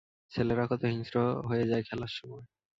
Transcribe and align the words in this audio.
ছেলেরা 0.31 0.63
কত 0.67 0.81
হিংস্র 0.85 1.15
হয়ে 1.49 1.65
যায় 1.65 1.83
খেলার 1.83 2.13
সময়। 2.17 2.45